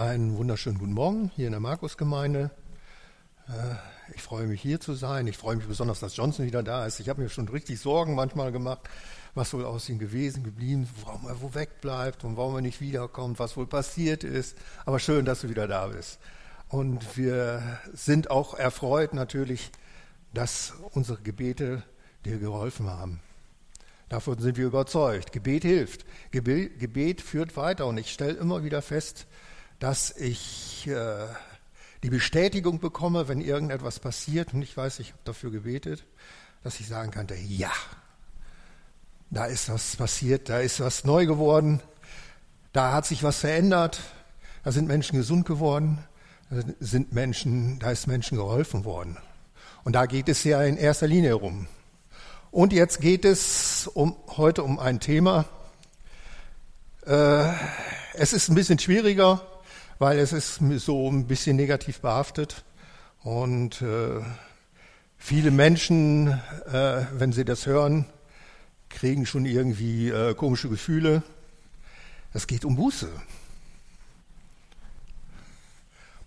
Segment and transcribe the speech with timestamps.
[0.00, 2.50] Einen wunderschönen guten Morgen hier in der Markusgemeinde.
[3.48, 5.26] Äh, ich freue mich hier zu sein.
[5.26, 7.00] Ich freue mich besonders, dass Johnson wieder da ist.
[7.00, 8.88] Ich habe mir schon richtig Sorgen manchmal gemacht,
[9.34, 13.38] was wohl aus ihm gewesen, geblieben, warum er wo wegbleibt und warum er nicht wiederkommt,
[13.38, 14.56] was wohl passiert ist.
[14.86, 16.18] Aber schön, dass du wieder da bist.
[16.70, 17.62] Und wir
[17.92, 19.70] sind auch erfreut natürlich,
[20.32, 21.82] dass unsere Gebete
[22.24, 23.20] dir geholfen haben.
[24.08, 25.30] Davon sind wir überzeugt.
[25.30, 26.06] Gebet hilft.
[26.30, 27.86] Gebet, Gebet führt weiter.
[27.86, 29.26] Und ich stelle immer wieder fest,
[29.80, 31.26] dass ich äh,
[32.02, 36.04] die Bestätigung bekomme, wenn irgendetwas passiert und ich weiß, ich habe dafür gebetet,
[36.62, 37.72] dass ich sagen kann, ja,
[39.30, 41.80] da ist was passiert, da ist was neu geworden,
[42.72, 44.00] da hat sich was verändert,
[44.64, 46.04] da sind Menschen gesund geworden,
[46.50, 49.16] da sind Menschen, da ist Menschen geholfen worden.
[49.82, 51.68] Und da geht es ja in erster Linie rum.
[52.50, 55.46] Und jetzt geht es um, heute um ein Thema.
[57.06, 57.50] Äh,
[58.12, 59.40] es ist ein bisschen schwieriger,
[60.00, 62.64] weil es ist so ein bisschen negativ behaftet.
[63.22, 64.22] Und äh,
[65.18, 68.06] viele Menschen, äh, wenn sie das hören,
[68.88, 71.22] kriegen schon irgendwie äh, komische Gefühle.
[72.32, 73.10] Es geht um Buße.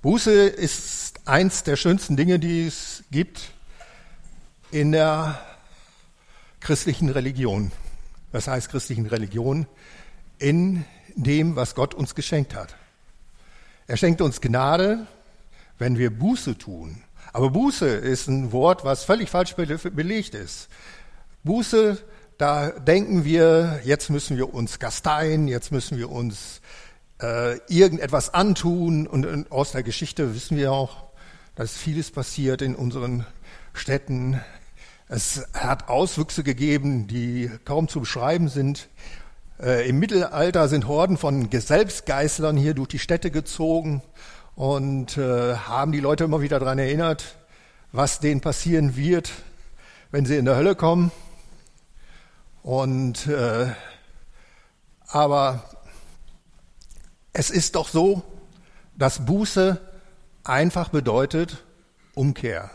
[0.04, 3.54] Buße ist eins der schönsten Dinge, die es gibt
[4.70, 5.44] in der
[6.60, 7.72] christlichen Religion.
[8.32, 9.66] Was heißt christlichen Religion?
[10.38, 12.76] In dem, was Gott uns geschenkt hat.
[13.86, 15.08] Er schenkt uns Gnade,
[15.78, 17.04] wenn wir Buße tun.
[17.34, 20.70] Aber Buße ist ein Wort, was völlig falsch belegt ist.
[21.44, 21.98] Buße,
[22.38, 26.62] da denken wir, jetzt müssen wir uns gasteien, jetzt müssen wir uns
[27.22, 29.06] äh, irgendetwas antun.
[29.06, 31.04] Und, und aus der Geschichte wissen wir auch,
[31.56, 33.26] dass vieles passiert in unseren
[33.74, 34.40] Städten,
[35.10, 38.88] es hat Auswüchse gegeben, die kaum zu beschreiben sind.
[39.62, 44.02] Äh, Im Mittelalter sind Horden von Selbstgeißlern hier durch die Städte gezogen
[44.56, 47.38] und äh, haben die Leute immer wieder daran erinnert,
[47.92, 49.32] was denen passieren wird,
[50.12, 51.12] wenn sie in der Hölle kommen.
[52.64, 53.68] Und äh,
[55.08, 55.64] aber
[57.34, 58.24] es ist doch so,
[58.98, 59.80] dass Buße
[60.44, 61.64] einfach bedeutet
[62.16, 62.72] Umkehr.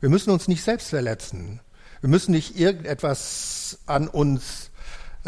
[0.00, 1.60] Wir müssen uns nicht selbst verletzen.
[2.00, 4.67] Wir müssen nicht irgendetwas an uns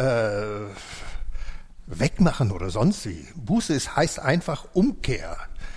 [0.00, 0.66] äh,
[1.86, 3.26] wegmachen oder sonst wie.
[3.34, 5.36] Buße ist, heißt einfach Umkehr.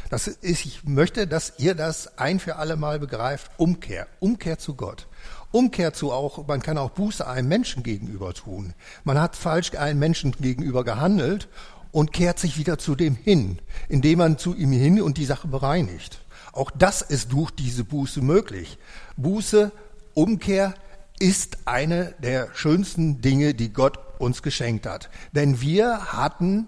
[0.09, 3.51] Das ist, ich möchte, dass ihr das ein für alle Mal begreift.
[3.57, 4.07] Umkehr.
[4.19, 5.07] Umkehr zu Gott.
[5.51, 8.73] Umkehr zu auch, man kann auch Buße einem Menschen gegenüber tun.
[9.03, 11.47] Man hat falsch einem Menschen gegenüber gehandelt
[11.91, 13.59] und kehrt sich wieder zu dem hin,
[13.89, 16.21] indem man zu ihm hin und die Sache bereinigt.
[16.53, 18.77] Auch das ist durch diese Buße möglich.
[19.17, 19.71] Buße,
[20.13, 20.75] Umkehr
[21.19, 25.09] ist eine der schönsten Dinge, die Gott uns geschenkt hat.
[25.33, 26.67] Denn wir hatten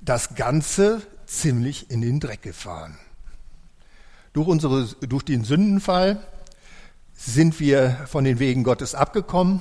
[0.00, 2.98] das Ganze ziemlich in den Dreck gefahren.
[4.32, 6.18] Durch, unsere, durch den Sündenfall
[7.14, 9.60] sind wir von den Wegen Gottes abgekommen.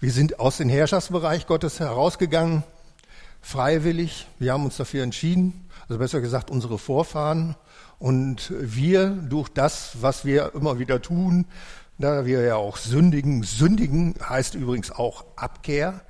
[0.00, 2.62] Wir sind aus dem Herrschaftsbereich Gottes herausgegangen,
[3.40, 4.26] freiwillig.
[4.38, 7.56] Wir haben uns dafür entschieden, also besser gesagt unsere Vorfahren
[7.98, 11.46] und wir durch das, was wir immer wieder tun,
[11.98, 16.00] da wir ja auch sündigen, sündigen heißt übrigens auch Abkehr.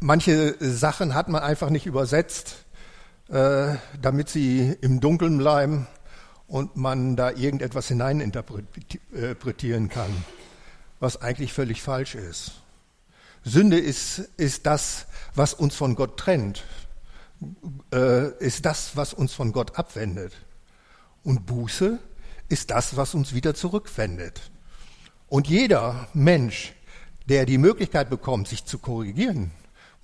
[0.00, 2.66] Manche Sachen hat man einfach nicht übersetzt,
[3.28, 5.86] äh, damit sie im Dunkeln bleiben
[6.46, 10.10] und man da irgendetwas hineininterpretieren kann,
[11.00, 12.52] was eigentlich völlig falsch ist.
[13.42, 16.64] Sünde ist, ist das, was uns von Gott trennt
[17.92, 20.32] äh, ist das, was uns von Gott abwendet.
[21.22, 21.98] Und Buße
[22.48, 24.50] ist das, was uns wieder zurückwendet.
[25.28, 26.74] Und jeder Mensch,
[27.28, 29.50] der die Möglichkeit bekommt, sich zu korrigieren,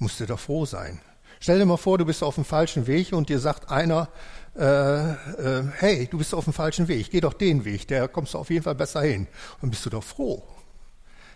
[0.02, 1.00] musste da froh sein.
[1.40, 4.08] Stell dir mal vor, du bist auf dem falschen Weg und dir sagt einer,
[4.56, 8.34] äh, äh, hey, du bist auf dem falschen Weg, geh doch den Weg, der kommst
[8.34, 9.26] du auf jeden Fall besser hin.
[9.60, 10.42] Und bist du doch froh.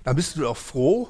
[0.05, 1.09] Dann bist du doch froh,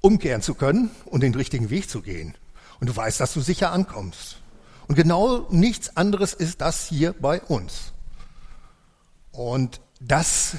[0.00, 2.34] umkehren zu können und den richtigen Weg zu gehen.
[2.80, 4.40] Und du weißt, dass du sicher ankommst.
[4.88, 7.92] Und genau nichts anderes ist das hier bei uns.
[9.30, 10.56] Und das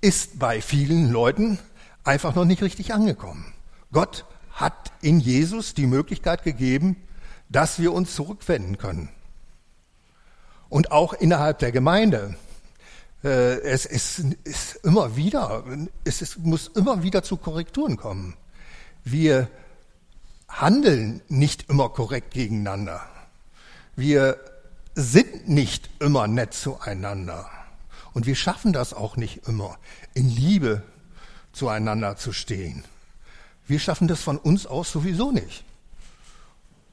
[0.00, 1.58] ist bei vielen Leuten
[2.04, 3.52] einfach noch nicht richtig angekommen.
[3.90, 6.96] Gott hat in Jesus die Möglichkeit gegeben,
[7.48, 9.08] dass wir uns zurückwenden können.
[10.68, 12.36] Und auch innerhalb der Gemeinde.
[13.22, 15.64] Äh, es ist, ist immer wieder,
[16.04, 18.36] es ist, muss immer wieder zu Korrekturen kommen.
[19.04, 19.48] Wir
[20.48, 23.02] handeln nicht immer korrekt gegeneinander.
[23.96, 24.38] Wir
[24.94, 27.50] sind nicht immer nett zueinander.
[28.14, 29.78] Und wir schaffen das auch nicht immer,
[30.14, 30.82] in Liebe
[31.52, 32.84] zueinander zu stehen.
[33.66, 35.64] Wir schaffen das von uns aus sowieso nicht.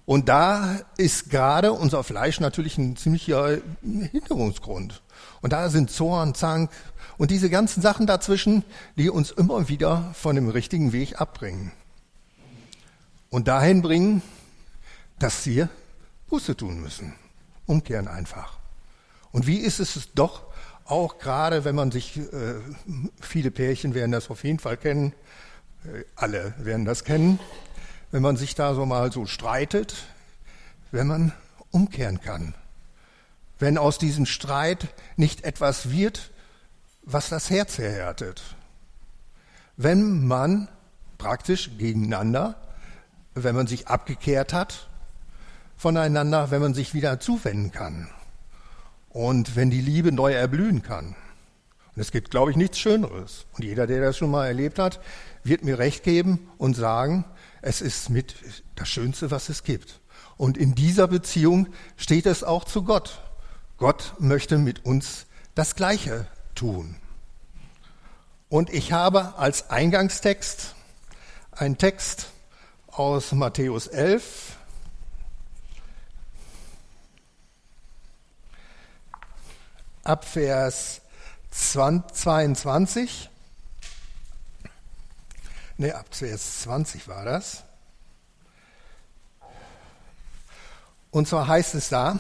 [0.06, 5.04] Und da ist gerade unser Fleisch natürlich ein ziemlicher Hinderungsgrund.
[5.42, 6.72] Und da sind Zorn, Zank
[7.20, 8.64] und diese ganzen Sachen dazwischen,
[8.96, 11.72] die uns immer wieder von dem richtigen Weg abbringen.
[13.30, 14.24] Und dahin bringen,
[15.20, 15.70] dass wir
[16.28, 17.14] Buße tun müssen.
[17.68, 18.58] Umkehren einfach.
[19.32, 20.42] Und wie ist es doch,
[20.86, 22.56] auch gerade wenn man sich, äh,
[23.22, 25.49] viele Pärchen werden das auf jeden Fall kennen, äh,
[26.16, 27.40] alle werden das kennen,
[28.12, 29.96] wenn man sich da so mal so streitet,
[30.92, 31.32] wenn man
[31.72, 32.54] umkehren kann.
[33.60, 36.32] Wenn aus diesem Streit nicht etwas wird,
[37.04, 38.42] was das Herz erhärtet.
[39.78, 40.68] Wenn man
[41.18, 42.56] praktisch gegeneinander,
[43.34, 44.90] wenn man sich abgekehrt hat
[45.78, 48.10] voneinander, wenn man sich wieder zuwenden kann.
[49.10, 51.16] Und wenn die Liebe neu erblühen kann.
[51.96, 53.46] Und es gibt, glaube ich, nichts Schöneres.
[53.54, 55.00] Und jeder, der das schon mal erlebt hat,
[55.50, 57.26] wird mir recht geben und sagen,
[57.62, 58.36] es ist mit
[58.76, 60.00] das Schönste, was es gibt.
[60.38, 61.68] Und in dieser Beziehung
[61.98, 63.20] steht es auch zu Gott.
[63.78, 65.26] Gott möchte mit uns
[65.56, 66.96] das Gleiche tun.
[68.48, 70.76] Und ich habe als Eingangstext
[71.52, 72.28] einen Text
[72.88, 74.56] aus Matthäus 11,
[80.04, 81.02] ab Vers
[81.52, 83.30] 22.
[85.80, 87.64] Ne, ab Vers 20 war das.
[91.10, 92.20] Und zwar heißt es da,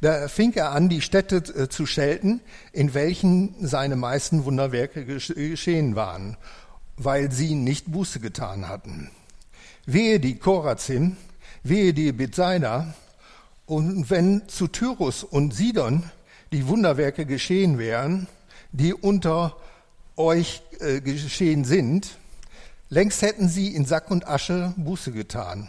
[0.00, 2.40] da fing er an, die Städte äh, zu schelten,
[2.72, 6.38] in welchen seine meisten Wunderwerke geschehen waren,
[6.96, 9.10] weil sie nicht Buße getan hatten.
[9.84, 11.18] Wehe die Korazim,
[11.62, 12.94] wehe die Bethsaida,
[13.66, 16.04] und wenn zu Tyrus und Sidon
[16.52, 18.28] die Wunderwerke geschehen wären,
[18.72, 19.58] die unter
[20.16, 22.16] euch äh, geschehen sind,
[22.88, 25.68] längst hätten sie in Sack und Asche Buße getan.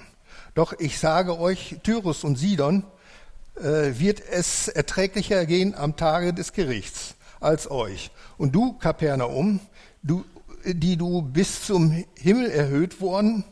[0.54, 2.84] Doch ich sage euch, Tyrus und Sidon
[3.56, 8.12] äh, wird es erträglicher gehen am Tage des Gerichts als euch.
[8.38, 9.60] Und du, Kapernaum,
[10.04, 10.24] du,
[10.66, 13.44] die du bis zum Himmel erhöht worden,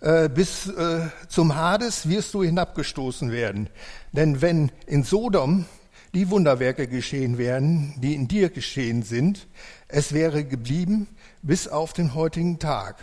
[0.00, 3.68] äh, bis äh, zum Hades wirst du hinabgestoßen werden.
[4.12, 5.66] Denn wenn in Sodom
[6.14, 9.46] die Wunderwerke geschehen wären, die in dir geschehen sind.
[9.88, 11.06] Es wäre geblieben
[11.42, 12.96] bis auf den heutigen Tag.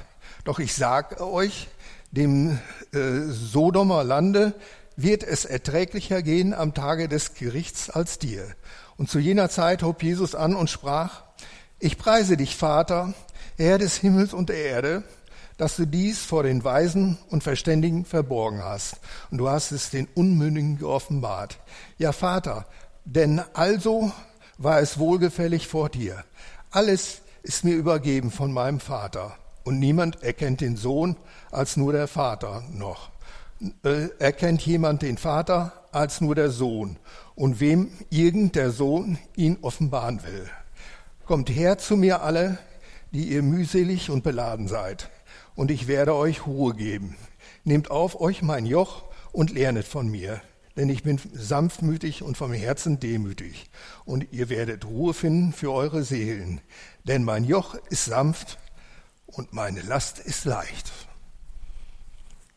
[0.44, 1.68] Doch ich sage euch,
[2.12, 2.60] dem
[2.94, 4.54] äh, Sodomer Lande
[4.96, 8.48] wird es erträglicher gehen am Tage des Gerichts als dir.
[8.98, 11.24] Und zu jener Zeit hob Jesus an und sprach,
[11.80, 13.14] ich preise dich, Vater,
[13.58, 15.04] Herr des Himmels und der Erde,
[15.58, 19.00] dass du dies vor den Weisen und Verständigen verborgen hast.
[19.32, 21.60] Und du hast es den Unmündigen geoffenbart.
[21.98, 22.66] Ja, Vater,
[23.06, 24.12] denn also
[24.58, 26.24] war es wohlgefällig vor dir.
[26.72, 29.36] Alles ist mir übergeben von meinem Vater.
[29.64, 31.16] Und niemand erkennt den Sohn
[31.52, 33.12] als nur der Vater noch.
[33.84, 36.98] Äh, erkennt jemand den Vater als nur der Sohn
[37.36, 40.50] und wem irgend der Sohn ihn offenbaren will.
[41.26, 42.58] Kommt her zu mir alle,
[43.12, 45.10] die ihr mühselig und beladen seid,
[45.56, 47.16] und ich werde euch Ruhe geben.
[47.64, 50.42] Nehmt auf euch mein Joch und lernet von mir,
[50.76, 53.70] denn ich bin sanftmütig und vom Herzen demütig.
[54.04, 56.62] Und ihr werdet Ruhe finden für eure Seelen,
[57.06, 58.58] denn mein Joch ist sanft
[59.26, 60.92] und meine Last ist leicht.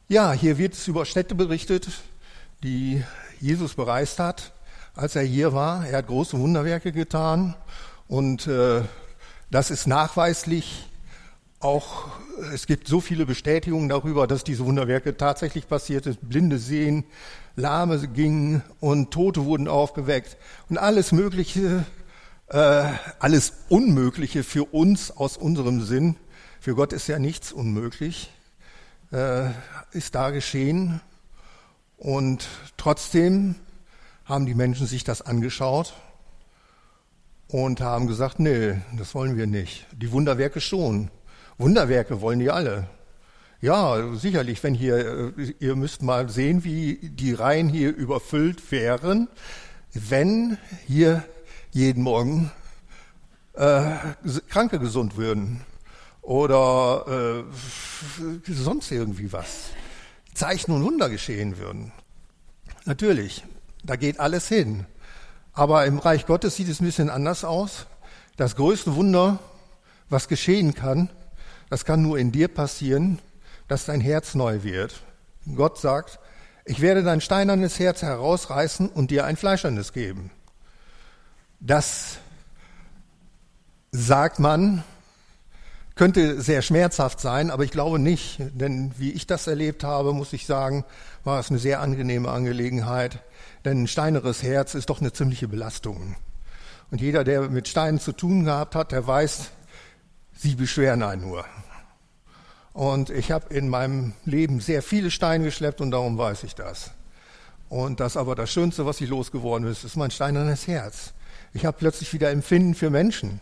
[0.08, 1.88] Ja, hier wird es über Städte berichtet,
[2.62, 3.04] die
[3.40, 4.52] Jesus bereist hat,
[4.94, 5.86] als er hier war.
[5.86, 7.54] Er hat große Wunderwerke getan
[8.08, 8.82] und äh,
[9.50, 10.88] das ist nachweislich
[11.60, 12.06] auch,
[12.52, 16.28] es gibt so viele Bestätigungen darüber, dass diese Wunderwerke tatsächlich passiert sind.
[16.28, 17.04] Blinde sehen,
[17.58, 20.36] Lahme gingen und Tote wurden aufgeweckt
[20.68, 21.84] und alles Mögliche,
[22.46, 22.84] äh,
[23.18, 26.14] alles Unmögliche für uns aus unserem Sinn.
[26.60, 28.30] Für Gott ist ja nichts unmöglich,
[29.12, 29.50] äh,
[29.90, 31.00] ist da geschehen.
[31.96, 32.46] Und
[32.76, 33.56] trotzdem
[34.24, 35.94] haben die Menschen sich das angeschaut
[37.48, 39.84] und haben gesagt, nee, das wollen wir nicht.
[39.92, 41.10] Die Wunderwerke schon.
[41.56, 42.88] Wunderwerke wollen die alle.
[43.60, 49.26] Ja, sicherlich, wenn hier, äh, ihr müsst mal sehen, wie die Reihen hier überfüllt wären,
[49.92, 51.24] wenn hier
[51.72, 52.52] jeden Morgen
[53.54, 53.96] äh,
[54.48, 55.62] Kranke gesund würden
[56.22, 59.70] oder äh, sonst irgendwie was.
[60.34, 61.90] Zeichen und Wunder geschehen würden.
[62.84, 63.42] Natürlich,
[63.82, 64.86] da geht alles hin.
[65.52, 67.86] Aber im Reich Gottes sieht es ein bisschen anders aus.
[68.36, 69.40] Das größte Wunder,
[70.08, 71.10] was geschehen kann,
[71.70, 73.18] das kann nur in dir passieren,
[73.68, 75.02] dass dein Herz neu wird.
[75.54, 76.18] Gott sagt,
[76.64, 80.30] ich werde dein steinernes Herz herausreißen und dir ein fleischernes geben.
[81.60, 82.18] Das
[83.92, 84.84] sagt man
[85.98, 90.32] könnte sehr schmerzhaft sein, aber ich glaube nicht, denn wie ich das erlebt habe, muss
[90.32, 90.84] ich sagen,
[91.24, 93.18] war es eine sehr angenehme Angelegenheit,
[93.64, 96.14] denn ein steineres Herz ist doch eine ziemliche Belastung.
[96.92, 99.50] Und jeder, der mit Steinen zu tun gehabt hat, der weiß,
[100.36, 101.44] sie beschweren einen nur.
[102.78, 106.92] Und ich habe in meinem Leben sehr viele Steine geschleppt und darum weiß ich das.
[107.68, 111.12] Und das aber das Schönste, was ich losgeworden ist, ist mein steinernes Herz.
[111.52, 113.40] Ich habe plötzlich wieder Empfinden für Menschen.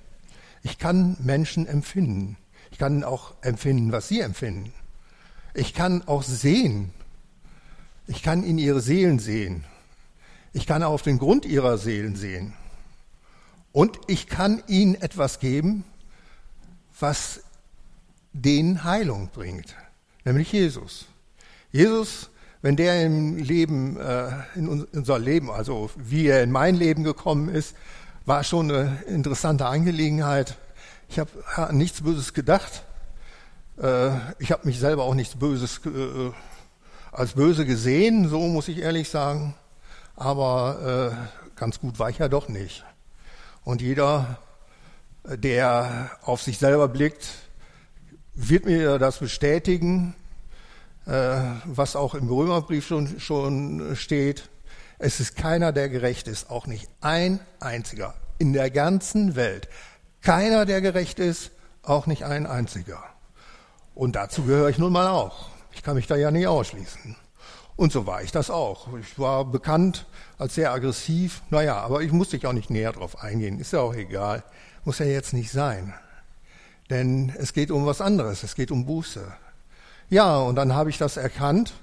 [0.63, 2.39] Ich kann Menschen empfinden.
[2.71, 4.73] Ich kann auch empfinden, was sie empfinden.
[5.53, 6.95] Ich kann auch sehen.
[8.07, 9.67] Ich kann in ihre Seelen sehen.
[10.55, 12.55] Ich kann auf den Grund ihrer Seelen sehen.
[13.71, 15.85] Und ich kann ihnen etwas geben,
[16.99, 17.43] was
[18.43, 19.75] denen Heilung bringt,
[20.25, 21.07] nämlich Jesus.
[21.73, 22.31] Jesus,
[22.63, 27.49] wenn der im Leben, äh, in unser Leben, also wie er in mein Leben gekommen
[27.49, 27.77] ist,
[28.25, 30.57] war schon eine interessante Angelegenheit.
[31.09, 32.83] Ich habe an nichts Böses gedacht.
[33.81, 36.33] Äh, ich habe mich selber auch nichts Böses äh,
[37.13, 39.55] als böse gesehen, so muss ich ehrlich sagen.
[40.17, 42.85] Aber ganz gut war ich ja doch nicht.
[43.65, 44.39] Und jeder,
[45.25, 47.29] der auf sich selber blickt,
[48.37, 50.15] wird mir das bestätigen,
[51.05, 54.49] was auch im Römerbrief schon, schon steht.
[54.99, 59.69] Es ist keiner, der gerecht ist, auch nicht ein einziger in der ganzen Welt.
[60.21, 61.51] Keiner, der gerecht ist,
[61.83, 63.03] auch nicht ein einziger.
[63.95, 65.49] Und dazu gehöre ich nun mal auch.
[65.73, 67.17] Ich kann mich da ja nicht ausschließen.
[67.77, 68.89] Und so war ich das auch.
[68.99, 70.07] Ich war bekannt
[70.39, 71.43] als sehr aggressiv.
[71.51, 73.61] Naja, aber ich musste ich auch nicht näher drauf eingehen.
[73.61, 74.43] Ist ja auch egal.
[74.85, 75.95] Muss ja jetzt nicht sein.
[76.91, 78.43] Denn es geht um was anderes.
[78.43, 79.27] Es geht um Buße.
[80.09, 81.75] Ja, und dann habe ich das erkannt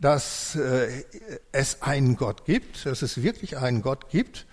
[0.00, 1.04] dass äh,
[1.52, 4.46] es einen Gott gibt, dass es wirklich einen Gott gibt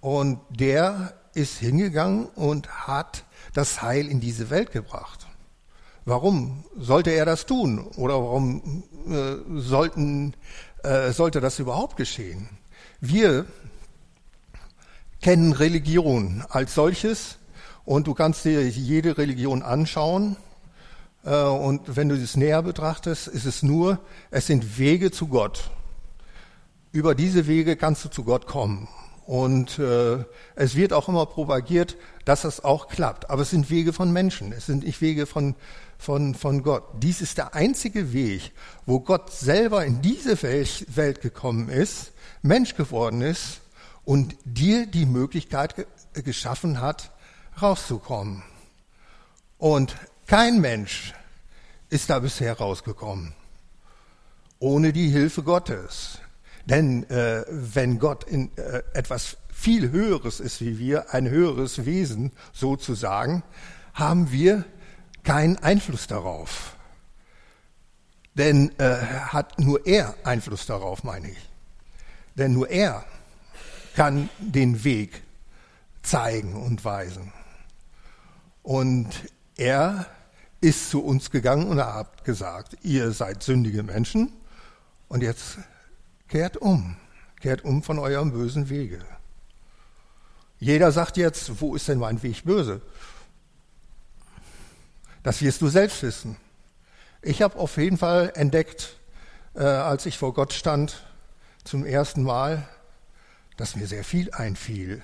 [0.00, 3.24] und der ist hingegangen und hat
[3.54, 5.26] das Heil in diese Welt gebracht.
[6.04, 10.34] Warum sollte er das tun oder warum äh, sollten,
[10.82, 12.48] äh, sollte das überhaupt geschehen?
[13.00, 13.46] Wir
[15.22, 17.38] kennen Religion als solches
[17.84, 20.36] und du kannst dir jede Religion anschauen
[21.24, 23.98] äh, und wenn du es näher betrachtest, ist es nur,
[24.30, 25.70] es sind Wege zu Gott.
[26.92, 28.88] Über diese Wege kannst du zu Gott kommen.
[29.24, 30.24] Und äh,
[30.56, 33.30] es wird auch immer propagiert, dass das auch klappt.
[33.30, 35.54] Aber es sind Wege von Menschen, es sind nicht Wege von,
[35.96, 36.82] von, von Gott.
[37.00, 38.52] Dies ist der einzige Weg,
[38.84, 42.12] wo Gott selber in diese Welt gekommen ist,
[42.42, 43.60] Mensch geworden ist
[44.04, 45.86] und dir die Möglichkeit ge
[46.24, 47.11] geschaffen hat,
[47.60, 48.42] rauszukommen.
[49.58, 51.14] Und kein Mensch
[51.90, 53.34] ist da bisher rausgekommen.
[54.58, 56.18] Ohne die Hilfe Gottes.
[56.64, 62.32] Denn äh, wenn Gott in äh, etwas viel Höheres ist wie wir, ein höheres Wesen
[62.52, 63.42] sozusagen,
[63.94, 64.64] haben wir
[65.24, 66.76] keinen Einfluss darauf.
[68.34, 71.50] Denn äh, hat nur er Einfluss darauf, meine ich.
[72.34, 73.04] Denn nur er
[73.94, 75.22] kann den Weg
[76.02, 77.32] zeigen und weisen.
[78.62, 79.08] Und
[79.56, 80.06] er
[80.60, 84.32] ist zu uns gegangen und er hat gesagt, ihr seid sündige Menschen
[85.08, 85.58] und jetzt
[86.28, 86.96] kehrt um,
[87.40, 89.04] kehrt um von eurem bösen Wege.
[90.60, 92.80] Jeder sagt jetzt, wo ist denn mein Weg böse?
[95.24, 96.36] Das wirst du selbst wissen.
[97.20, 98.96] Ich habe auf jeden Fall entdeckt,
[99.54, 101.04] äh, als ich vor Gott stand,
[101.64, 102.68] zum ersten Mal,
[103.56, 105.02] dass mir sehr viel einfiel,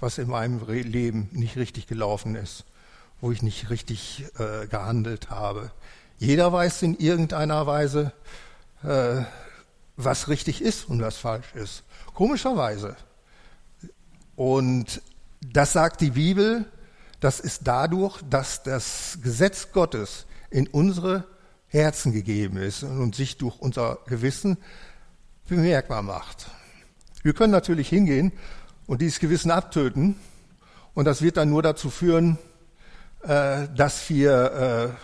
[0.00, 2.64] was in meinem Leben nicht richtig gelaufen ist
[3.20, 5.70] wo ich nicht richtig äh, gehandelt habe.
[6.18, 8.12] Jeder weiß in irgendeiner Weise,
[8.82, 9.22] äh,
[9.96, 11.82] was richtig ist und was falsch ist.
[12.14, 12.96] Komischerweise.
[14.36, 15.02] Und
[15.40, 16.64] das sagt die Bibel,
[17.20, 21.24] das ist dadurch, dass das Gesetz Gottes in unsere
[21.68, 24.56] Herzen gegeben ist und sich durch unser Gewissen
[25.48, 26.50] bemerkbar macht.
[27.22, 28.32] Wir können natürlich hingehen
[28.86, 30.16] und dieses Gewissen abtöten
[30.94, 32.38] und das wird dann nur dazu führen,
[33.22, 34.94] äh, dass wir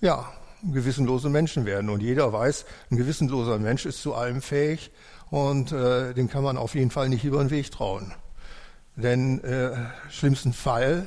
[0.00, 0.30] äh, ja,
[0.62, 1.90] gewissenlose Menschen werden.
[1.90, 4.90] Und jeder weiß, ein gewissenloser Mensch ist zu allem fähig
[5.30, 8.12] und äh, den kann man auf jeden Fall nicht über den Weg trauen.
[8.96, 9.76] Denn äh,
[10.10, 11.06] schlimmsten Fall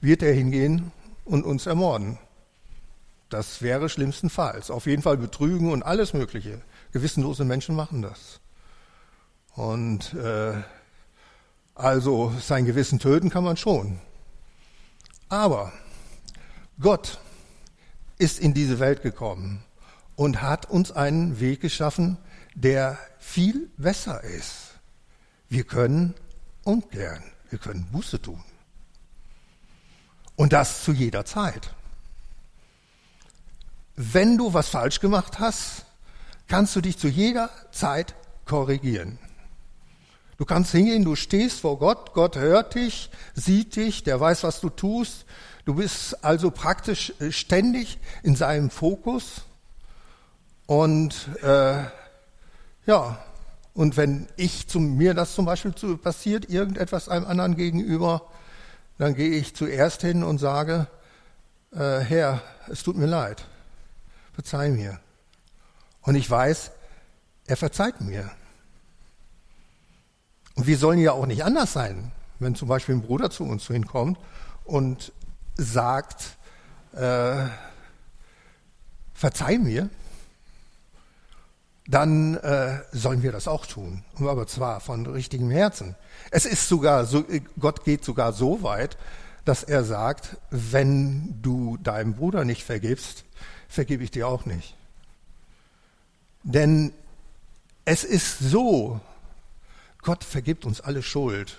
[0.00, 0.92] wird er hingehen
[1.24, 2.18] und uns ermorden.
[3.30, 4.70] Das wäre schlimmstenfalls.
[4.70, 6.60] Auf jeden Fall betrügen und alles Mögliche.
[6.92, 8.40] Gewissenlose Menschen machen das.
[9.54, 10.54] Und äh,
[11.74, 14.00] also sein Gewissen töten kann man schon.
[15.34, 15.72] Aber
[16.78, 17.18] Gott
[18.18, 19.64] ist in diese Welt gekommen
[20.14, 22.18] und hat uns einen Weg geschaffen,
[22.54, 24.78] der viel besser ist.
[25.48, 26.14] Wir können
[26.62, 28.44] umkehren, wir können Buße tun.
[30.36, 31.74] Und das zu jeder Zeit.
[33.96, 35.84] Wenn du was falsch gemacht hast,
[36.46, 38.14] kannst du dich zu jeder Zeit
[38.44, 39.18] korrigieren.
[40.36, 44.60] Du kannst hingehen, du stehst vor Gott, Gott hört dich, sieht dich, der weiß, was
[44.60, 45.26] du tust.
[45.64, 49.42] Du bist also praktisch äh, ständig in seinem Fokus.
[50.66, 51.84] Und äh,
[52.86, 53.18] ja,
[53.74, 58.22] und wenn ich zum, mir das zum Beispiel zu, passiert, irgendetwas einem anderen gegenüber,
[58.98, 60.86] dann gehe ich zuerst hin und sage,
[61.72, 63.44] äh, Herr, es tut mir leid,
[64.32, 65.00] verzeih mir.
[66.02, 66.70] Und ich weiß,
[67.46, 68.30] er verzeiht mir.
[70.54, 73.66] Und wir sollen ja auch nicht anders sein, wenn zum Beispiel ein Bruder zu uns
[73.66, 74.18] hinkommt
[74.64, 75.12] und
[75.56, 76.36] sagt,
[76.92, 77.46] äh,
[79.14, 79.88] verzeih mir,
[81.86, 85.96] dann äh, sollen wir das auch tun, aber zwar von richtigem Herzen.
[86.30, 87.24] Es ist sogar so,
[87.58, 88.96] Gott geht sogar so weit,
[89.44, 93.24] dass er sagt, wenn du deinem Bruder nicht vergibst,
[93.68, 94.76] vergebe ich dir auch nicht.
[96.42, 96.92] Denn
[97.84, 99.00] es ist so,
[100.04, 101.56] Gott vergibt uns alle Schuld,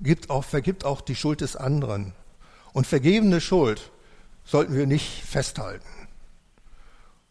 [0.00, 2.14] gibt auch, vergibt auch die Schuld des anderen.
[2.72, 3.90] Und vergebene Schuld
[4.44, 5.86] sollten wir nicht festhalten.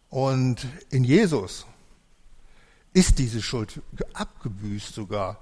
[0.10, 1.66] Und in Jesus
[2.94, 3.82] ist diese Schuld
[4.14, 5.42] abgebüßt sogar,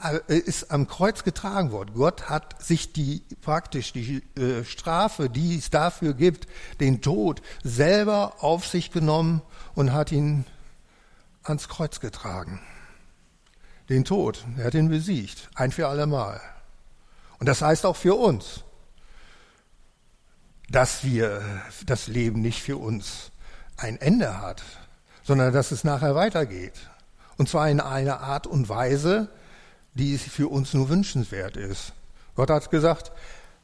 [0.00, 1.92] äh, ist am Kreuz getragen worden.
[1.94, 6.46] Gott hat sich die praktisch die äh, Strafe, die es dafür gibt,
[6.78, 9.42] den Tod selber auf sich genommen
[9.74, 10.44] und hat ihn
[11.42, 12.60] ans Kreuz getragen.
[13.88, 16.40] Den Tod, er hat ihn besiegt, ein für allemal.
[17.38, 18.64] Und das heißt auch für uns,
[20.68, 21.40] dass wir
[21.86, 23.30] das Leben nicht für uns
[23.78, 24.62] ein Ende hat,
[25.22, 26.74] sondern dass es nachher weitergeht.
[27.38, 29.30] Und zwar in einer Art und Weise,
[29.94, 31.92] die für uns nur wünschenswert ist.
[32.34, 33.12] Gott hat gesagt,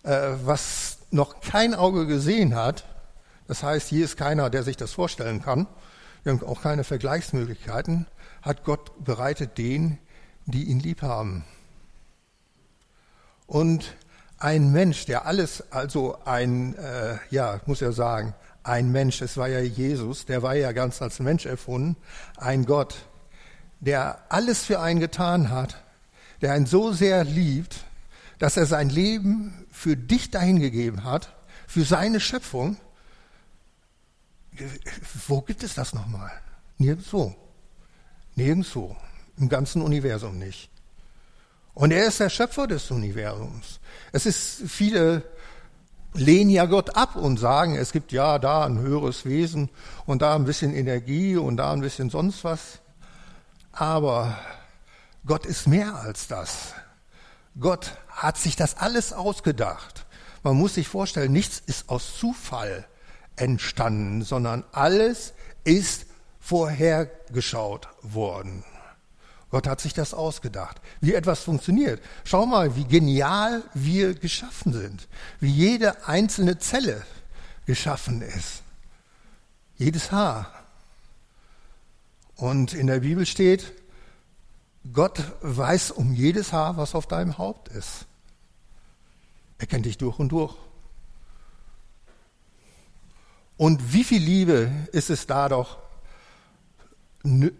[0.04, 2.84] äh, was noch kein Auge gesehen hat,
[3.46, 5.66] das heißt, hier ist keiner, der sich das vorstellen kann,
[6.22, 8.06] wir haben auch keine Vergleichsmöglichkeiten,
[8.40, 9.98] hat Gott bereitet den,
[10.46, 11.44] die ihn lieb haben.
[13.46, 13.96] Und
[14.38, 19.48] ein Mensch, der alles, also ein, äh, ja, muss ja sagen, ein Mensch, es war
[19.48, 21.96] ja Jesus, der war ja ganz als Mensch erfunden,
[22.36, 23.06] ein Gott,
[23.80, 25.82] der alles für einen getan hat,
[26.40, 27.84] der einen so sehr liebt,
[28.38, 31.34] dass er sein Leben für dich dahingegeben hat,
[31.66, 32.76] für seine Schöpfung.
[35.26, 36.30] Wo gibt es das nochmal?
[36.78, 37.34] Nirgendwo.
[38.34, 38.96] Nirgendwo.
[39.36, 40.70] Im ganzen Universum nicht.
[41.74, 43.80] Und er ist der Schöpfer des Universums.
[44.12, 45.24] Es ist viele
[46.14, 49.68] lehnen ja Gott ab und sagen, es gibt ja da ein höheres Wesen
[50.06, 52.78] und da ein bisschen Energie und da ein bisschen sonst was.
[53.72, 54.38] Aber
[55.26, 56.74] Gott ist mehr als das.
[57.58, 60.06] Gott hat sich das alles ausgedacht.
[60.42, 62.86] Man muss sich vorstellen, nichts ist aus Zufall
[63.36, 66.06] entstanden, sondern alles ist
[66.38, 68.64] vorhergeschaut worden.
[69.54, 72.02] Gott hat sich das ausgedacht, wie etwas funktioniert.
[72.24, 75.06] Schau mal, wie genial wir geschaffen sind,
[75.38, 77.06] wie jede einzelne Zelle
[77.64, 78.64] geschaffen ist.
[79.76, 80.52] Jedes Haar.
[82.34, 83.72] Und in der Bibel steht,
[84.92, 88.06] Gott weiß um jedes Haar, was auf deinem Haupt ist.
[89.58, 90.56] Er kennt dich durch und durch.
[93.56, 95.78] Und wie viel Liebe ist es da doch,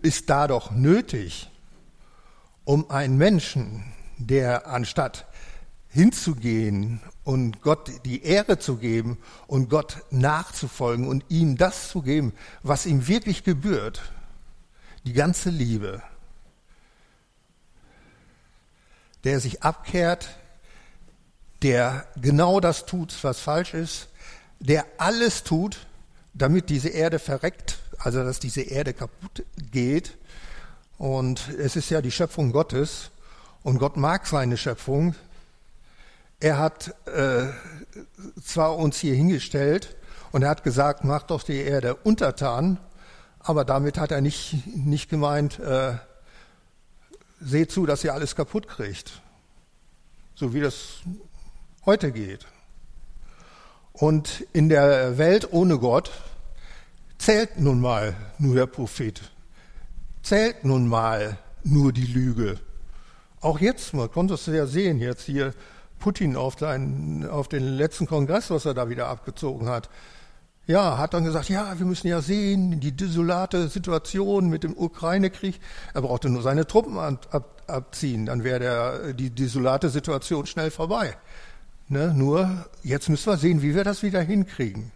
[0.03, 1.51] ist da doch nötig,
[2.65, 3.85] um einen Menschen,
[4.19, 5.27] der anstatt
[5.89, 12.33] hinzugehen und Gott die Ehre zu geben und Gott nachzufolgen und ihm das zu geben,
[12.63, 14.03] was ihm wirklich gebührt,
[15.05, 16.03] die ganze Liebe,
[19.23, 20.29] der sich abkehrt,
[21.63, 24.09] der genau das tut, was falsch ist,
[24.59, 25.87] der alles tut,
[26.35, 30.19] damit diese Erde verreckt, also dass diese Erde kaputt geht,
[30.99, 33.11] und es ist ja die Schöpfung Gottes
[33.63, 35.15] und Gott mag seine Schöpfung.
[36.41, 37.47] Er hat äh,
[38.43, 39.97] zwar uns hier hingestellt
[40.33, 42.79] und er hat gesagt, macht doch die Erde untertan,
[43.41, 45.95] aber damit hat er nicht, nicht gemeint, äh,
[47.41, 49.23] seht zu, dass ihr alles kaputt kriegt,
[50.35, 51.01] so wie das
[51.85, 52.47] heute geht.
[53.93, 56.11] Und in der Welt ohne Gott
[57.19, 59.21] zählt nun mal nur der Prophet
[60.25, 62.59] zählt nun mal nur die Lüge.
[63.41, 65.53] Auch jetzt, man konnte es ja sehen, jetzt hier
[66.01, 69.91] Putin auf, seinen, auf den letzten Kongress, was er da wieder abgezogen hat.
[70.67, 75.61] Ja, hat dann gesagt, ja, wir müssen ja sehen, die desolate Situation mit dem Ukraine-Krieg.
[75.93, 81.17] Er brauchte nur seine Truppen ab, abziehen, dann wäre die desolate Situation schnell vorbei.
[81.89, 84.91] Ne, nur jetzt müssen wir sehen, wie wir das wieder hinkriegen.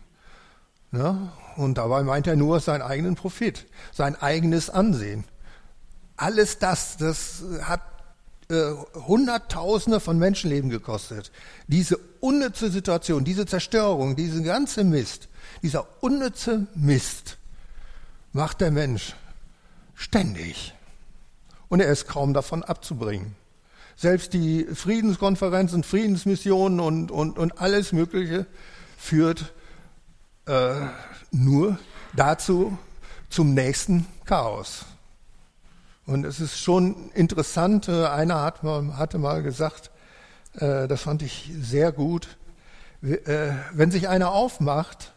[0.91, 1.31] Ne?
[1.59, 5.25] Und dabei meint er nur seinen eigenen Profit, sein eigenes Ansehen.
[6.17, 7.81] Alles das, das hat
[8.49, 11.33] äh, Hunderttausende von Menschenleben gekostet.
[11.67, 15.29] Diese unnütze Situation, diese Zerstörung, diese ganze Mist,
[15.61, 17.39] dieser unnütze Mist
[18.33, 19.17] macht der Mensch
[19.97, 20.75] ständig.
[21.69, 23.35] Und er ist kaum davon abzubringen.
[23.97, 28.47] Selbst die Friedenskonferenzen, Friedensmissionen und, und, und alles Mögliche
[28.97, 29.53] führt
[30.49, 30.87] äh,
[31.31, 31.79] nur
[32.15, 32.77] dazu
[33.29, 34.87] zum nächsten Chaos.
[36.07, 39.91] Und es ist schon interessant, äh, einer hat mal, hatte mal gesagt,
[40.55, 42.39] äh, das fand ich sehr gut,
[43.03, 45.13] äh, wenn sich einer aufmacht,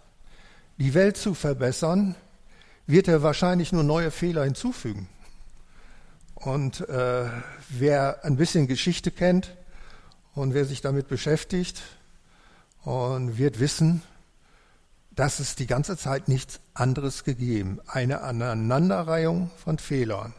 [0.78, 2.16] die Welt zu verbessern,
[2.88, 5.08] wird er wahrscheinlich nur neue Fehler hinzufügen.
[6.36, 7.26] Und äh,
[7.70, 9.56] wer ein bisschen Geschichte kennt
[10.34, 11.82] und wer sich damit beschäftigt
[12.84, 14.02] und wird wissen,
[15.16, 17.80] dass es die ganze Zeit nichts anderes gegeben.
[17.88, 20.34] Eine Aneinanderreihung von Fehlern.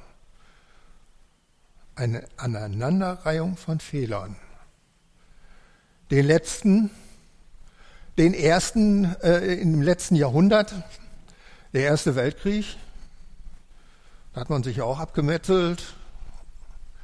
[1.95, 4.37] Eine Aneinanderreihung von Fehlern.
[6.11, 6.91] Den letzten,
[8.17, 10.75] den ersten äh, im letzten Jahrhundert,
[11.73, 12.77] der Erste Weltkrieg,
[14.33, 15.95] da hat man sich auch abgemetzelt.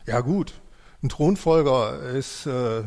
[0.07, 0.55] Ja gut,
[1.03, 2.83] ein Thronfolger ist, äh,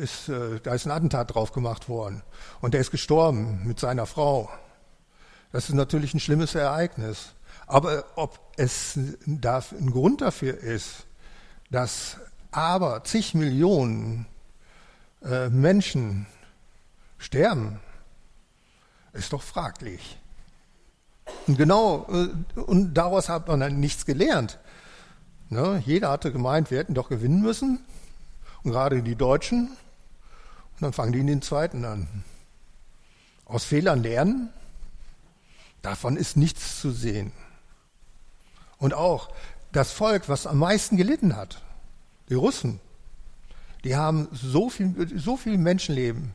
[0.00, 2.22] ist äh, da ist ein Attentat drauf gemacht worden
[2.60, 4.50] und der ist gestorben mit seiner Frau.
[5.52, 7.34] Das ist natürlich ein schlimmes Ereignis.
[7.66, 11.06] Aber ob es ein Grund dafür ist,
[11.70, 12.18] dass
[12.50, 14.26] aber zig Millionen
[15.24, 16.26] äh, Menschen
[17.18, 17.80] sterben,
[19.12, 20.18] ist doch fraglich.
[21.46, 24.58] Und genau, äh, und daraus hat man dann nichts gelernt.
[25.48, 25.82] Ne?
[25.84, 27.84] Jeder hatte gemeint, wir hätten doch gewinnen müssen.
[28.66, 29.68] Gerade die Deutschen.
[29.68, 32.08] Und dann fangen die in den zweiten an.
[33.44, 34.50] Aus Fehlern lernen,
[35.82, 37.30] davon ist nichts zu sehen.
[38.78, 39.30] Und auch
[39.70, 41.62] das Volk, was am meisten gelitten hat,
[42.28, 42.80] die Russen,
[43.84, 46.34] die haben so viel, so viel Menschenleben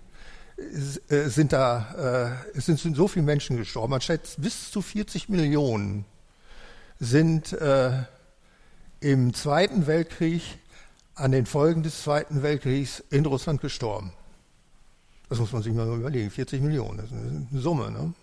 [1.10, 3.91] äh, sind da, äh, es sind so viele Menschen gestorben.
[3.91, 6.06] Man schätzt, bis zu 40 Millionen
[6.98, 8.04] sind äh,
[9.02, 10.44] im Zweiten Weltkrieg
[11.15, 14.13] an den Folgen des Zweiten Weltkriegs in Russland gestorben.
[15.30, 16.30] Das muss man sich mal überlegen.
[16.30, 17.91] 40 Millionen, das ist eine Summe.
[17.91, 18.13] Ne?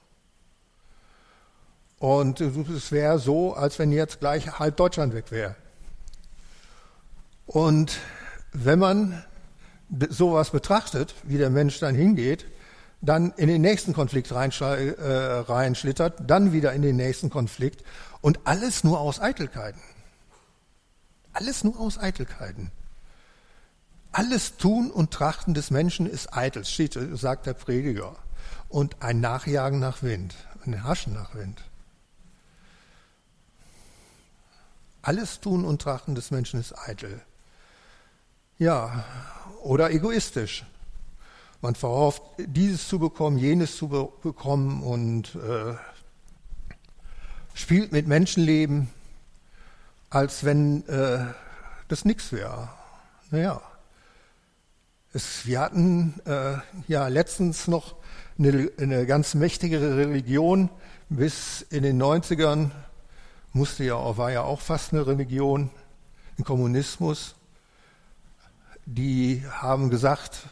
[1.98, 5.56] Und es wäre so, als wenn jetzt gleich halb Deutschland weg wäre.
[7.46, 7.98] Und
[8.52, 9.24] wenn man
[10.10, 12.44] sowas betrachtet, wie der Mensch dann hingeht,
[13.00, 17.84] dann in den nächsten Konflikt äh, reinschlittert, dann wieder in den nächsten Konflikt
[18.20, 19.80] und alles nur aus Eitelkeiten.
[21.38, 22.72] Alles nur aus Eitelkeiten.
[24.10, 28.16] Alles Tun und Trachten des Menschen ist eitel, steht, sagt der Prediger.
[28.68, 30.34] Und ein Nachjagen nach Wind,
[30.66, 31.62] ein Haschen nach Wind.
[35.00, 37.22] Alles Tun und Trachten des Menschen ist eitel.
[38.58, 39.04] Ja,
[39.62, 40.66] oder egoistisch.
[41.60, 45.76] Man verhofft, dieses zu bekommen, jenes zu be bekommen und äh,
[47.54, 48.90] spielt mit Menschenleben,
[50.10, 51.26] als wenn äh,
[51.88, 52.68] das nichts wäre.
[53.30, 53.60] Naja,
[55.12, 56.54] es, wir hatten äh,
[56.86, 57.96] ja letztens noch
[58.38, 60.70] eine, eine ganz mächtige Religion.
[61.10, 62.70] Bis in den 90ern
[63.52, 65.70] musste ja, war ja auch fast eine Religion,
[66.38, 67.34] ein Kommunismus
[68.90, 70.46] die haben gesagt,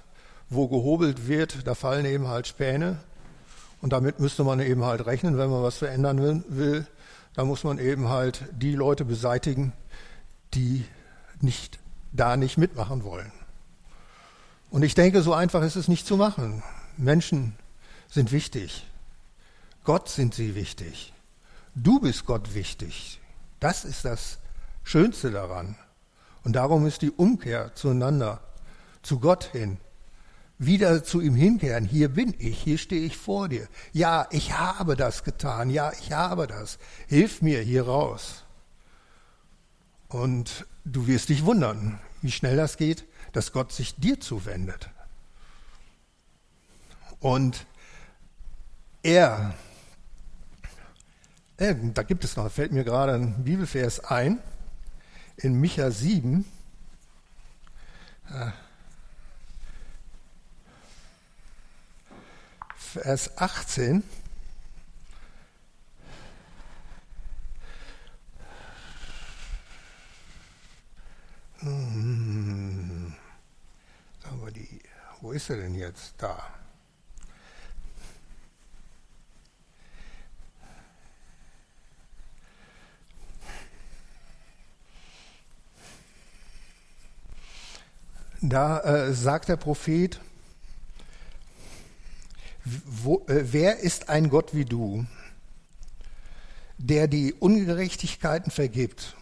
[0.50, 2.98] wo gehobelt wird, da fallen eben halt Späne.
[3.80, 6.86] Und damit müsste man eben halt rechnen, wenn man was verändern will,
[7.36, 9.74] da muss man eben halt die Leute beseitigen,
[10.54, 10.86] die
[11.42, 11.78] nicht,
[12.12, 13.30] da nicht mitmachen wollen.
[14.70, 16.62] Und ich denke, so einfach ist es nicht zu machen.
[16.96, 17.54] Menschen
[18.08, 18.86] sind wichtig.
[19.84, 21.12] Gott sind sie wichtig.
[21.74, 23.20] Du bist Gott wichtig.
[23.60, 24.38] Das ist das
[24.82, 25.76] Schönste daran.
[26.42, 28.40] Und darum ist die Umkehr zueinander,
[29.02, 29.76] zu Gott hin,
[30.58, 31.84] wieder zu ihm hinkehren.
[31.84, 33.68] Hier bin ich, hier stehe ich vor dir.
[33.92, 35.70] Ja, ich habe das getan.
[35.70, 36.78] Ja, ich habe das.
[37.08, 38.44] Hilf mir hier raus.
[40.08, 44.88] Und du wirst dich wundern, wie schnell das geht, dass Gott sich dir zuwendet.
[47.20, 47.66] Und
[49.02, 49.54] er,
[51.56, 54.38] äh, da gibt es noch, fällt mir gerade ein Bibelvers ein,
[55.36, 56.44] in Micha 7,
[58.30, 58.50] äh,
[62.92, 64.02] Vers 18,
[71.58, 72.06] hm.
[75.36, 76.14] ist er denn jetzt?
[76.16, 76.42] Da.
[88.40, 90.20] Da äh, sagt der Prophet,
[92.84, 95.06] wo, äh, wer ist ein Gott wie du,
[96.78, 99.16] der die Ungerechtigkeiten vergibt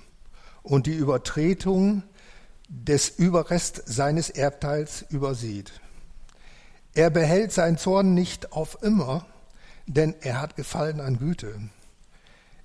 [0.62, 2.02] und die Übertretung
[2.68, 5.72] des Überrest seines Erbteils übersieht?
[6.94, 9.26] Er behält seinen Zorn nicht auf immer,
[9.86, 11.60] denn er hat Gefallen an Güte.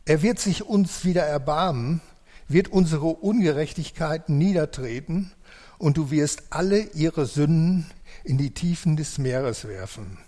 [0.06, 2.00] Er wird sich uns wieder erbarmen,
[2.48, 5.32] wird unsere Ungerechtigkeiten niedertreten
[5.78, 7.86] und du wirst alle ihre Sünden
[8.24, 10.20] in die Tiefen des Meeres werfen.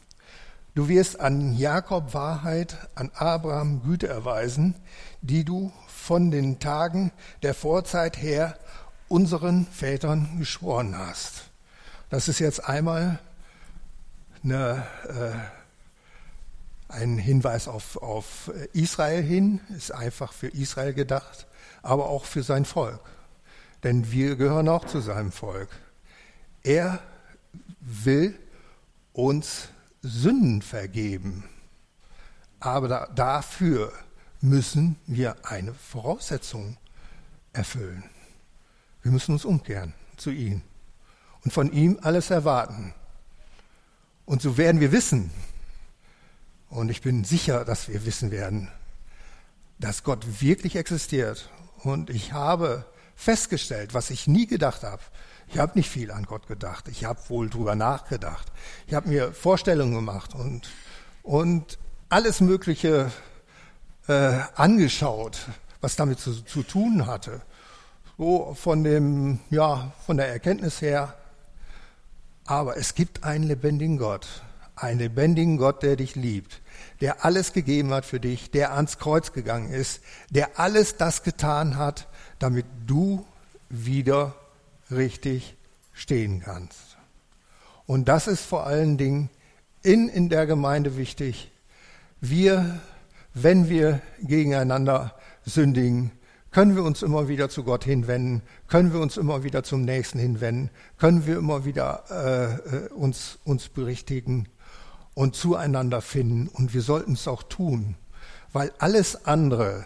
[0.73, 4.75] Du wirst an Jakob Wahrheit, an Abraham Güte erweisen,
[5.21, 7.11] die du von den Tagen
[7.43, 8.57] der Vorzeit her
[9.09, 11.49] unseren Vätern geschworen hast.
[12.09, 13.19] Das ist jetzt einmal
[14.45, 21.47] eine, äh, ein Hinweis auf, auf Israel hin, ist einfach für Israel gedacht,
[21.83, 23.01] aber auch für sein Volk.
[23.83, 25.69] Denn wir gehören auch zu seinem Volk.
[26.63, 26.99] Er
[27.81, 28.39] will
[29.11, 29.67] uns
[30.01, 31.43] Sünden vergeben.
[32.59, 33.91] Aber da, dafür
[34.39, 36.77] müssen wir eine Voraussetzung
[37.53, 38.03] erfüllen.
[39.01, 40.61] Wir müssen uns umkehren zu ihm
[41.43, 42.93] und von ihm alles erwarten.
[44.25, 45.31] Und so werden wir wissen,
[46.69, 48.69] und ich bin sicher, dass wir wissen werden,
[49.77, 51.49] dass Gott wirklich existiert.
[51.83, 52.85] Und ich habe
[53.15, 55.01] festgestellt, was ich nie gedacht habe,
[55.51, 56.87] ich habe nicht viel an Gott gedacht.
[56.87, 58.51] Ich habe wohl drüber nachgedacht.
[58.87, 60.69] Ich habe mir Vorstellungen gemacht und,
[61.23, 61.77] und
[62.09, 63.11] alles Mögliche
[64.07, 65.39] äh, angeschaut,
[65.81, 67.41] was damit zu, zu tun hatte.
[68.17, 71.15] So von dem, ja, von der Erkenntnis her.
[72.45, 74.27] Aber es gibt einen lebendigen Gott.
[74.77, 76.61] Einen lebendigen Gott, der dich liebt,
[77.01, 81.77] der alles gegeben hat für dich, der ans Kreuz gegangen ist, der alles das getan
[81.77, 82.07] hat,
[82.39, 83.25] damit du
[83.69, 84.33] wieder
[84.91, 85.55] richtig
[85.93, 86.97] stehen kannst.
[87.85, 89.29] Und das ist vor allen Dingen
[89.83, 91.51] in, in der Gemeinde wichtig.
[92.19, 92.79] Wir,
[93.33, 96.11] wenn wir gegeneinander sündigen,
[96.51, 100.19] können wir uns immer wieder zu Gott hinwenden, können wir uns immer wieder zum Nächsten
[100.19, 104.47] hinwenden, können wir immer wieder äh, äh uns, uns berichtigen
[105.13, 106.47] und zueinander finden.
[106.49, 107.95] Und wir sollten es auch tun,
[108.53, 109.85] weil alles andere,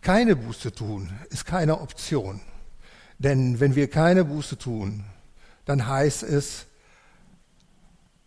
[0.00, 2.40] keine Buße tun, ist keine Option.
[3.22, 5.04] Denn wenn wir keine Buße tun,
[5.64, 6.66] dann heißt es,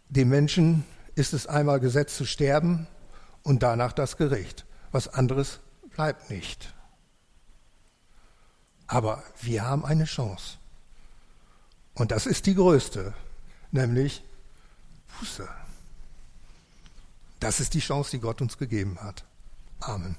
[0.08, 2.88] dem Menschen ist es einmal gesetzt zu sterben
[3.44, 4.66] und danach das Gericht.
[4.94, 6.74] Was anderes bleibt nicht.
[8.88, 10.58] Aber wir haben eine Chance.
[11.94, 13.14] Und das ist die größte,
[13.72, 14.24] nämlich
[15.20, 15.48] Buße.
[17.42, 19.26] Das ist die Chance, die Gott uns gegeben hat.
[19.82, 20.18] Amen.